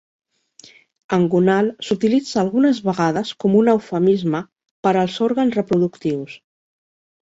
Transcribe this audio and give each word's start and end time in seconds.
Engonal 1.17 1.69
s"utilitza 1.83 2.41
algunes 2.45 2.81
vegades 2.89 3.35
com 3.45 3.61
un 3.63 3.73
eufemisme 3.77 4.45
per 4.89 4.99
als 5.07 5.23
òrgans 5.31 5.63
reproductius. 5.63 6.45